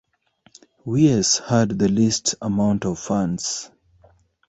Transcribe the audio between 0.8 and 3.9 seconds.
Wiess had the least amount of funds.